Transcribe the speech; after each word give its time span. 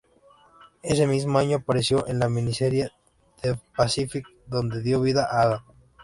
Ese 0.81 1.05
mismo 1.05 1.37
año 1.37 1.57
apareció 1.57 2.07
en 2.07 2.17
la 2.17 2.27
miniserie 2.27 2.89
The 3.43 3.59
Pacific, 3.77 4.25
donde 4.47 4.81
dio 4.81 4.99
vida 4.99 5.25
a 5.29 5.43
Adam. 5.43 5.59